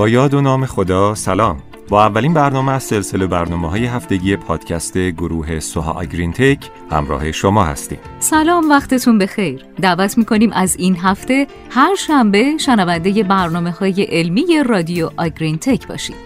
با 0.00 0.08
یاد 0.08 0.34
و 0.34 0.40
نام 0.40 0.66
خدا 0.66 1.14
سلام. 1.14 1.62
با 1.88 2.04
اولین 2.04 2.34
برنامه 2.34 2.72
از 2.72 2.82
سلسله 2.82 3.26
برنامه 3.26 3.70
های 3.70 3.86
هفتگی 3.86 4.36
پادکست 4.36 4.98
گروه 4.98 5.60
سوها 5.60 6.00
اگرین 6.00 6.32
تک 6.32 6.70
همراه 6.90 7.32
شما 7.32 7.64
هستیم. 7.64 7.98
سلام 8.20 8.70
وقتتون 8.70 9.18
بخیر. 9.18 9.64
دعوت 9.80 10.18
می‌کنیم 10.18 10.52
از 10.52 10.76
این 10.76 10.96
هفته 10.96 11.46
هر 11.70 11.94
شنبه 11.94 12.58
شنونده 12.58 13.22
برنامه 13.22 13.70
های 13.70 14.02
علمی 14.02 14.62
رادیو 14.66 15.10
آگرین 15.16 15.58
تک 15.58 15.86
باشید. 15.86 16.16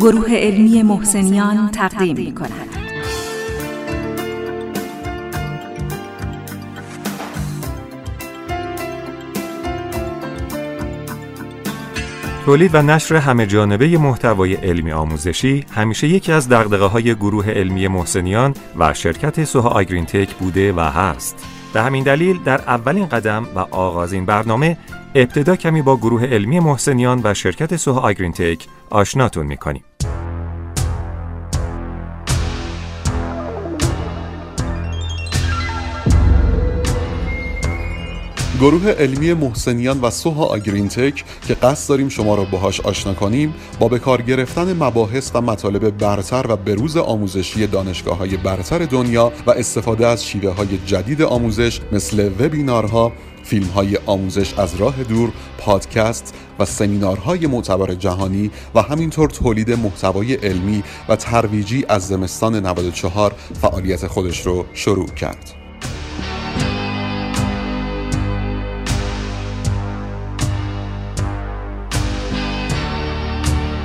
گروه 0.00 0.34
علمی 0.34 0.82
محسنیان 0.82 1.70
تقدیم 1.70 2.16
می 2.16 2.34
کند. 2.34 2.67
تولید 12.44 12.74
و 12.74 12.82
نشر 12.82 13.16
همه 13.16 13.46
جانبه 13.46 13.98
محتوای 13.98 14.54
علمی 14.54 14.92
آموزشی 14.92 15.64
همیشه 15.74 16.08
یکی 16.08 16.32
از 16.32 16.48
دغدغه 16.48 16.84
های 16.84 17.14
گروه 17.14 17.50
علمی 17.50 17.88
محسنیان 17.88 18.54
و 18.78 18.94
شرکت 18.94 19.44
سوها 19.44 19.68
آگرین 19.68 20.06
تک 20.06 20.34
بوده 20.34 20.72
و 20.72 20.80
هست. 20.80 21.46
به 21.74 21.82
همین 21.82 22.04
دلیل 22.04 22.42
در 22.42 22.60
اولین 22.60 23.06
قدم 23.06 23.46
و 23.54 23.58
آغاز 23.58 24.12
این 24.12 24.26
برنامه 24.26 24.76
ابتدا 25.14 25.56
کمی 25.56 25.82
با 25.82 25.96
گروه 25.96 26.26
علمی 26.26 26.60
محسنیان 26.60 27.20
و 27.24 27.34
شرکت 27.34 27.76
سوها 27.76 28.00
آگرین 28.00 28.32
تک 28.32 28.66
آشناتون 28.90 29.46
می‌کنیم. 29.46 29.84
گروه 38.60 38.90
علمی 38.90 39.32
محسنیان 39.32 40.00
و 40.00 40.10
سوها 40.10 40.44
آگرینتک 40.44 41.24
که 41.48 41.54
قصد 41.54 41.88
داریم 41.88 42.08
شما 42.08 42.34
را 42.34 42.44
باهاش 42.44 42.80
آشنا 42.80 43.14
کنیم 43.14 43.54
با 43.78 43.88
به 43.88 43.98
کار 43.98 44.22
گرفتن 44.22 44.72
مباحث 44.72 45.30
و 45.34 45.40
مطالب 45.40 45.98
برتر 45.98 46.46
و 46.48 46.56
بروز 46.56 46.96
آموزشی 46.96 47.66
دانشگاه 47.66 48.16
های 48.16 48.36
برتر 48.36 48.78
دنیا 48.78 49.32
و 49.46 49.50
استفاده 49.50 50.06
از 50.06 50.26
شیوه 50.26 50.50
های 50.50 50.78
جدید 50.86 51.22
آموزش 51.22 51.80
مثل 51.92 52.30
وبینارها 52.40 53.12
فیلم 53.44 53.66
های 53.66 53.98
آموزش 54.06 54.54
از 54.54 54.74
راه 54.74 55.04
دور، 55.04 55.32
پادکست 55.58 56.34
و 56.58 56.64
سمینارهای 56.64 57.46
معتبر 57.46 57.94
جهانی 57.94 58.50
و 58.74 58.82
همینطور 58.82 59.30
تولید 59.30 59.72
محتوای 59.72 60.34
علمی 60.34 60.82
و 61.08 61.16
ترویجی 61.16 61.84
از 61.88 62.06
زمستان 62.06 62.66
94 62.66 63.34
فعالیت 63.60 64.06
خودش 64.06 64.46
رو 64.46 64.64
شروع 64.74 65.08
کرد. 65.08 65.57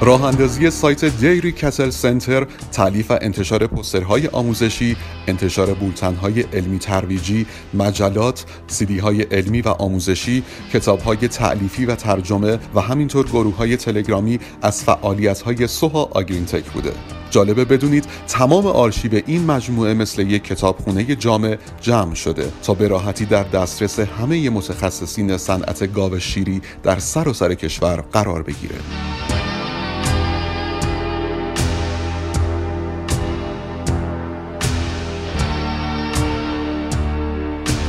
راه 0.00 0.24
اندازی 0.24 0.70
سایت 0.70 1.04
دیری 1.04 1.52
کتل 1.52 1.90
سنتر 1.90 2.46
تعلیف 2.72 3.10
و 3.10 3.18
انتشار 3.20 3.66
پسترهای 3.66 4.26
آموزشی 4.26 4.96
انتشار 5.26 5.74
بولتنهای 5.74 6.40
علمی 6.40 6.78
ترویجی 6.78 7.46
مجلات 7.74 8.44
سیدی 8.66 8.98
های 8.98 9.22
علمی 9.22 9.60
و 9.60 9.68
آموزشی 9.68 10.42
کتاب 10.72 11.00
های 11.00 11.16
تعلیفی 11.16 11.86
و 11.86 11.94
ترجمه 11.94 12.58
و 12.74 12.80
همینطور 12.80 13.26
گروه 13.26 13.56
های 13.56 13.76
تلگرامی 13.76 14.40
از 14.62 14.84
فعالیت 14.84 15.42
های 15.42 15.66
سوها 15.66 16.08
آگرینتک 16.12 16.64
بوده. 16.64 16.92
جالبه 17.30 17.64
بدونید 17.64 18.04
تمام 18.28 18.66
آرشیو 18.66 19.22
این 19.26 19.44
مجموعه 19.44 19.94
مثل 19.94 20.22
یک 20.22 20.44
کتابخونه 20.44 21.04
جامع 21.04 21.58
جمع 21.80 22.14
شده 22.14 22.52
تا 22.62 22.74
به 22.74 22.88
راحتی 22.88 23.24
در 23.24 23.42
دسترس 23.42 24.00
همه 24.00 24.50
متخصصین 24.50 25.36
صنعت 25.36 25.92
گاو 25.92 26.18
شیری 26.18 26.62
در 26.82 26.98
سر 26.98 27.28
و 27.28 27.32
سر 27.32 27.54
کشور 27.54 28.04
قرار 28.12 28.42
بگیره. 28.42 28.76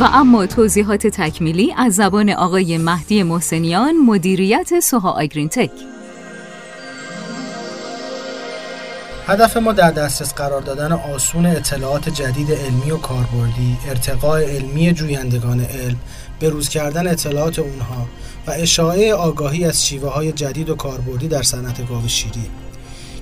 و 0.00 0.04
اما 0.04 0.46
توضیحات 0.46 1.06
تکمیلی 1.06 1.74
از 1.76 1.94
زبان 1.94 2.30
آقای 2.30 2.78
مهدی 2.78 3.22
محسنیان 3.22 3.96
مدیریت 3.96 4.80
سوها 4.80 5.10
آگرین 5.10 5.48
تک 5.48 5.70
هدف 9.26 9.56
ما 9.56 9.72
در 9.72 9.90
دسترس 9.90 10.34
قرار 10.34 10.60
دادن 10.60 10.92
آسون 10.92 11.46
اطلاعات 11.46 12.08
جدید 12.08 12.52
علمی 12.52 12.90
و 12.90 12.96
کاربردی، 12.96 13.76
ارتقاء 13.88 14.40
علمی 14.40 14.92
جویندگان 14.92 15.60
علم، 15.60 15.96
بروز 16.40 16.68
کردن 16.68 17.08
اطلاعات 17.08 17.58
اونها 17.58 18.06
و 18.46 18.50
اشاعه 18.50 19.14
آگاهی 19.14 19.64
از 19.64 19.86
شیوه 19.86 20.10
های 20.10 20.32
جدید 20.32 20.70
و 20.70 20.74
کاربردی 20.74 21.28
در 21.28 21.42
صنعت 21.42 21.88
گاو 21.88 22.08
شیری. 22.08 22.50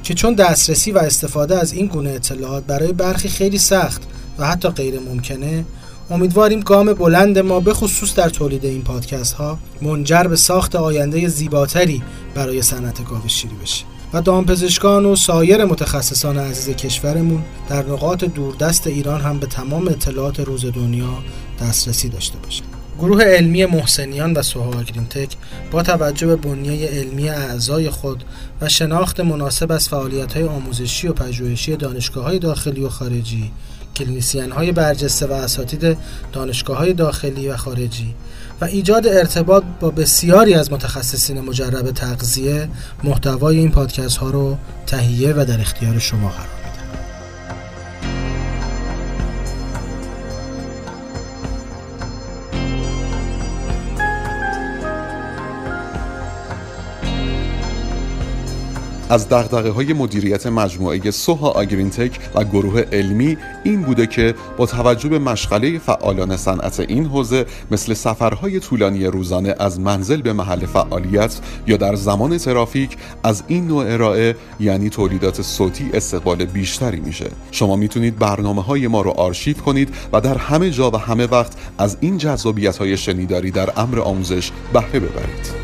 که 0.02 0.14
چون 0.14 0.34
دسترسی 0.34 0.92
و 0.92 0.98
استفاده 0.98 1.58
از 1.58 1.72
این 1.72 1.86
گونه 1.86 2.10
اطلاعات 2.10 2.64
برای 2.64 2.92
برخی 2.92 3.28
خیلی 3.28 3.58
سخت 3.58 4.02
و 4.38 4.46
حتی 4.46 4.68
غیر 4.68 5.00
ممکنه 5.00 5.64
امیدواریم 6.12 6.60
گام 6.60 6.92
بلند 6.92 7.38
ما 7.38 7.60
به 7.60 7.74
خصوص 7.74 8.14
در 8.14 8.28
تولید 8.28 8.64
این 8.64 8.82
پادکست 8.82 9.34
ها 9.34 9.58
منجر 9.82 10.22
به 10.22 10.36
ساخت 10.36 10.76
آینده 10.76 11.28
زیباتری 11.28 12.02
برای 12.34 12.62
صنعت 12.62 13.04
گاو 13.04 13.28
شیری 13.28 13.54
بشه 13.62 13.84
و 14.12 14.22
دامپزشکان 14.22 15.06
و 15.06 15.16
سایر 15.16 15.64
متخصصان 15.64 16.38
عزیز 16.38 16.76
کشورمون 16.76 17.42
در 17.68 17.86
نقاط 17.86 18.24
دوردست 18.24 18.86
ایران 18.86 19.20
هم 19.20 19.38
به 19.38 19.46
تمام 19.46 19.88
اطلاعات 19.88 20.40
روز 20.40 20.66
دنیا 20.66 21.18
دسترسی 21.60 22.08
داشته 22.08 22.38
باشند. 22.38 22.68
گروه 22.98 23.24
علمی 23.24 23.66
محسنیان 23.66 24.32
و 24.32 24.42
سوها 24.42 24.82
تک 24.82 25.36
با 25.70 25.82
توجه 25.82 26.26
به 26.26 26.36
بنیه 26.36 26.88
علمی 26.88 27.28
اعضای 27.28 27.90
خود 27.90 28.24
و 28.60 28.68
شناخت 28.68 29.20
مناسب 29.20 29.72
از 29.72 29.88
فعالیت 29.88 30.32
های 30.32 30.44
آموزشی 30.44 31.08
و 31.08 31.12
پژوهشی 31.12 31.76
دانشگاه 31.76 32.24
های 32.24 32.38
داخلی 32.38 32.84
و 32.84 32.88
خارجی 32.88 33.50
کلینیسیان 33.96 34.50
های 34.50 34.72
برجسته 34.72 35.26
و 35.26 35.32
اساتید 35.32 35.96
دانشگاه 36.32 36.76
های 36.76 36.92
داخلی 36.92 37.48
و 37.48 37.56
خارجی 37.56 38.14
و 38.60 38.64
ایجاد 38.64 39.06
ارتباط 39.06 39.62
با 39.80 39.90
بسیاری 39.90 40.54
از 40.54 40.72
متخصصین 40.72 41.40
مجرب 41.40 41.90
تغذیه 41.90 42.68
محتوای 43.04 43.58
این 43.58 43.70
پادکست 43.70 44.16
ها 44.16 44.30
رو 44.30 44.56
تهیه 44.86 45.32
و 45.32 45.44
در 45.44 45.60
اختیار 45.60 45.98
شما 45.98 46.28
قرار 46.28 46.61
از 59.12 59.28
دغدغه 59.28 59.70
های 59.70 59.92
مدیریت 59.92 60.46
مجموعه 60.46 61.10
سوها 61.10 61.50
آگرینتک 61.50 62.18
و 62.34 62.44
گروه 62.44 62.80
علمی 62.92 63.36
این 63.64 63.82
بوده 63.82 64.06
که 64.06 64.34
با 64.56 64.66
توجه 64.66 65.08
به 65.08 65.18
مشغله 65.18 65.78
فعالان 65.78 66.36
صنعت 66.36 66.80
این 66.80 67.06
حوزه 67.06 67.46
مثل 67.70 67.94
سفرهای 67.94 68.60
طولانی 68.60 69.04
روزانه 69.04 69.54
از 69.58 69.80
منزل 69.80 70.22
به 70.22 70.32
محل 70.32 70.66
فعالیت 70.66 71.40
یا 71.66 71.76
در 71.76 71.94
زمان 71.94 72.38
ترافیک 72.38 72.96
از 73.22 73.42
این 73.46 73.66
نوع 73.66 73.92
ارائه 73.92 74.36
یعنی 74.60 74.90
تولیدات 74.90 75.42
صوتی 75.42 75.90
استقبال 75.94 76.44
بیشتری 76.44 77.00
میشه. 77.00 77.30
شما 77.50 77.76
می‌تونید 77.76 78.18
برنامه 78.18 78.62
های 78.62 78.86
ما 78.88 79.00
رو 79.02 79.10
آرشیو 79.10 79.56
کنید 79.56 79.94
و 80.12 80.20
در 80.20 80.38
همه 80.38 80.70
جا 80.70 80.90
و 80.90 80.96
همه 80.96 81.26
وقت 81.26 81.52
از 81.78 81.96
این 82.00 82.18
جذابیت 82.18 82.76
های 82.76 82.96
شنیداری 82.96 83.50
در 83.50 83.70
امر 83.76 84.00
آموزش 84.00 84.50
بهره 84.72 85.00
ببرید. 85.00 85.61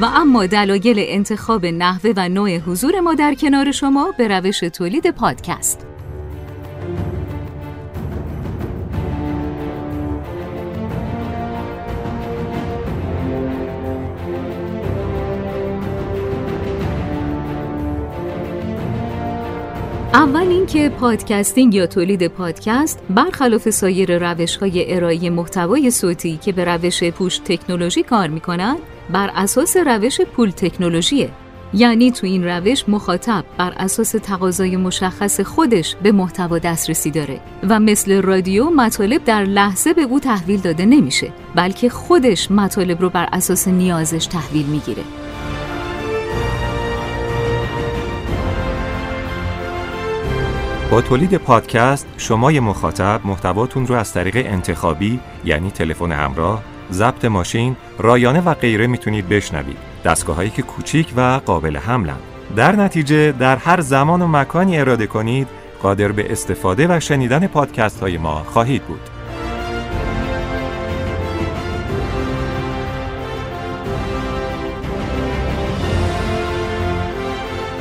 و 0.00 0.04
اما 0.04 0.46
دلایل 0.46 0.96
انتخاب 0.98 1.66
نحوه 1.66 2.12
و 2.16 2.28
نوع 2.28 2.56
حضور 2.56 3.00
ما 3.00 3.14
در 3.14 3.34
کنار 3.34 3.72
شما 3.72 4.14
به 4.18 4.28
روش 4.28 4.60
تولید 4.60 5.10
پادکست. 5.10 5.91
اینکه 20.62 20.88
پادکستینگ 20.88 21.74
یا 21.74 21.86
تولید 21.86 22.26
پادکست 22.26 22.98
برخلاف 23.10 23.70
سایر 23.70 24.18
روش 24.18 24.56
های 24.56 24.94
ارائه 24.94 25.30
محتوای 25.30 25.90
صوتی 25.90 26.36
که 26.36 26.52
به 26.52 26.64
روش 26.64 27.04
پوش 27.04 27.38
تکنولوژی 27.38 28.02
کار 28.02 28.28
می‌کنند 28.28 28.78
بر 29.12 29.30
اساس 29.34 29.76
روش 29.76 30.20
پول 30.20 30.50
تکنولوژیه. 30.50 31.30
یعنی 31.74 32.10
تو 32.10 32.26
این 32.26 32.44
روش 32.44 32.88
مخاطب 32.88 33.44
بر 33.58 33.72
اساس 33.76 34.10
تقاضای 34.10 34.76
مشخص 34.76 35.40
خودش 35.40 35.96
به 36.02 36.12
محتوا 36.12 36.58
دسترسی 36.58 37.10
داره 37.10 37.40
و 37.68 37.80
مثل 37.80 38.22
رادیو 38.22 38.70
مطالب 38.70 39.24
در 39.24 39.44
لحظه 39.44 39.92
به 39.92 40.02
او 40.02 40.20
تحویل 40.20 40.60
داده 40.60 40.84
نمیشه 40.84 41.32
بلکه 41.54 41.88
خودش 41.88 42.50
مطالب 42.50 43.00
رو 43.00 43.10
بر 43.10 43.28
اساس 43.32 43.68
نیازش 43.68 44.26
تحویل 44.26 44.66
می‌گیره. 44.66 45.02
با 50.92 51.00
تولید 51.00 51.36
پادکست 51.36 52.06
شمای 52.16 52.60
مخاطب 52.60 53.20
محتواتون 53.24 53.86
رو 53.86 53.94
از 53.94 54.12
طریق 54.12 54.36
انتخابی 54.36 55.20
یعنی 55.44 55.70
تلفن 55.70 56.12
همراه، 56.12 56.62
ضبط 56.92 57.24
ماشین، 57.24 57.76
رایانه 57.98 58.40
و 58.40 58.54
غیره 58.54 58.86
می‌تونید 58.86 59.28
بشنوید. 59.28 59.76
دستگاه 60.04 60.36
هایی 60.36 60.50
که 60.50 60.62
کوچیک 60.62 61.12
و 61.16 61.40
قابل 61.46 61.76
حملن. 61.76 62.16
در 62.56 62.76
نتیجه 62.76 63.32
در 63.32 63.56
هر 63.56 63.80
زمان 63.80 64.22
و 64.22 64.26
مکانی 64.26 64.78
اراده 64.78 65.06
کنید 65.06 65.48
قادر 65.82 66.12
به 66.12 66.32
استفاده 66.32 66.96
و 66.96 67.00
شنیدن 67.00 67.46
پادکست 67.46 68.00
های 68.00 68.18
ما 68.18 68.42
خواهید 68.42 68.82
بود. 68.82 69.11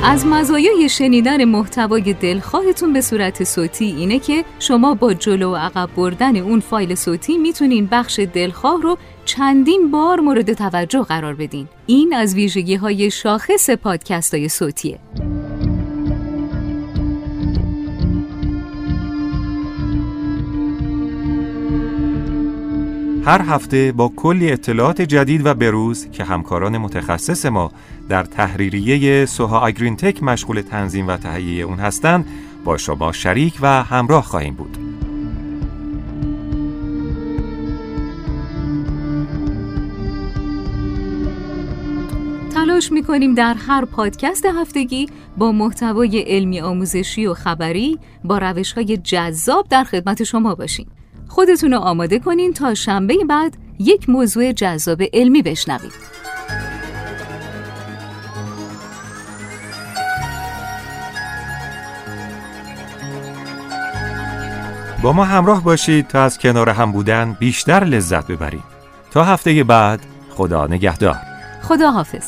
از 0.04 0.26
مزایای 0.26 0.90
شنیدن 0.90 1.46
محتوای 1.46 2.14
دلخواهتون 2.14 2.94
به 2.94 3.02
صورت 3.02 3.44
صوتی 3.44 3.86
اینه 3.86 4.20
که 4.20 4.46
شما 4.60 4.94
با 4.94 5.14
جلو 5.14 5.52
و 5.52 5.56
عقب 5.56 5.90
بردن 5.96 6.38
اون 6.38 6.60
فایل 6.60 6.96
صوتی 6.96 7.38
می‌تونین 7.38 7.88
بخش 7.92 8.20
دلخواه 8.20 8.82
رو 8.82 8.98
چندین 9.26 9.92
بار 9.92 10.20
مورد 10.20 10.54
توجه 10.54 11.02
قرار 11.02 11.36
بدین. 11.36 11.68
این 11.86 12.14
از 12.14 12.36
ویژگی 12.36 12.76
های 12.76 13.12
شاخص 13.12 13.70
پادکست 13.70 14.34
های 14.34 14.50
صوتیه. 14.50 15.00
هر 23.26 23.42
هفته 23.42 23.92
با 23.92 24.12
کلی 24.16 24.52
اطلاعات 24.52 25.02
جدید 25.02 25.46
و 25.46 25.54
بروز 25.54 26.12
که 26.12 26.24
همکاران 26.24 26.78
متخصص 26.78 27.46
ما 27.46 27.72
در 28.10 28.24
تحریریه 28.24 29.26
سوها 29.26 29.60
آگرین 29.60 29.96
تک 29.96 30.24
مشغول 30.24 30.62
تنظیم 30.62 31.08
و 31.08 31.18
تهیه 31.18 31.64
اون 31.64 31.80
هستند 31.80 32.26
با 32.66 32.78
شما 32.78 33.12
شریک 33.12 33.60
و 33.62 33.84
همراه 33.84 34.24
خواهیم 34.24 34.54
بود. 34.54 34.78
تلاش 42.54 42.92
می‌کنیم 42.92 43.36
در 43.36 43.54
هر 43.54 43.86
پادکست 43.86 44.46
هفتگی 44.46 45.10
با 45.38 45.52
محتوای 45.52 46.20
علمی 46.20 46.62
آموزشی 46.62 47.26
و 47.26 47.34
خبری 47.34 48.00
با 48.24 48.38
روش 48.38 48.74
های 48.74 48.98
جذاب 48.98 49.68
در 49.70 49.84
خدمت 49.84 50.24
شما 50.24 50.56
باشیم. 50.56 50.88
خودتون 51.32 51.72
رو 51.72 51.80
آماده 51.80 52.20
کنین 52.20 52.54
تا 52.54 52.74
شنبه 52.74 53.18
بعد 53.30 53.58
یک 53.80 54.10
موضوع 54.10 54.52
جذاب 54.52 55.02
علمی 55.14 55.42
بشنوید. 55.42 55.92
با 65.04 65.14
ما 65.14 65.24
همراه 65.24 65.64
باشید 65.64 66.08
تا 66.08 66.24
از 66.24 66.40
کنار 66.40 66.70
هم 66.70 66.92
بودن 66.92 67.38
بیشتر 67.40 67.84
لذت 67.84 68.28
ببرید. 68.28 68.64
تا 69.12 69.24
هفته 69.24 69.64
بعد 69.64 70.00
خدا 70.30 70.68
نگهدار. 70.68 71.18
خدا 71.62 71.92
حافظ. 71.92 72.26